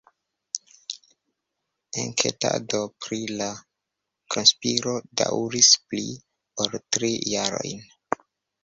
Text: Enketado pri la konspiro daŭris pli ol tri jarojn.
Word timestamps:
Enketado 2.03 2.81
pri 3.05 3.19
la 3.43 3.51
konspiro 4.37 4.97
daŭris 5.23 5.71
pli 5.93 6.05
ol 6.67 6.77
tri 6.85 7.17
jarojn. 7.37 7.89